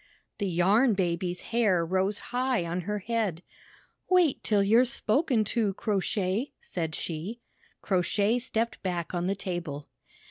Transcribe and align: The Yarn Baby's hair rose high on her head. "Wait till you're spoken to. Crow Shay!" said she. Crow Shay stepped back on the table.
The 0.39 0.47
Yarn 0.47 0.95
Baby's 0.95 1.41
hair 1.53 1.85
rose 1.85 2.17
high 2.33 2.65
on 2.65 2.81
her 2.81 2.97
head. 2.97 3.43
"Wait 4.09 4.43
till 4.43 4.63
you're 4.63 4.83
spoken 4.83 5.43
to. 5.53 5.75
Crow 5.75 5.99
Shay!" 5.99 6.53
said 6.59 6.95
she. 6.95 7.39
Crow 7.83 8.01
Shay 8.01 8.39
stepped 8.39 8.81
back 8.81 9.13
on 9.13 9.27
the 9.27 9.35
table. 9.35 9.89